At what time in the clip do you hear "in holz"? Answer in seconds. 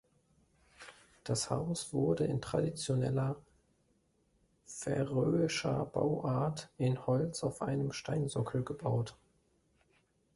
6.79-7.43